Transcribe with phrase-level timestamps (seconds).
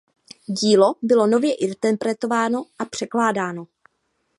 [0.47, 3.67] Dílo bylo nově interpretováno a překládáno.